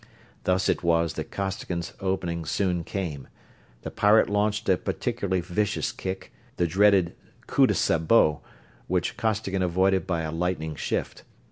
[0.45, 3.27] Thus it was that Costigan's opening soon came.
[3.83, 8.41] The pirate launched a particularly vicious kick, the dreaded "coup de sabot,"
[8.87, 11.21] which Costigan avoided by a lightning shift.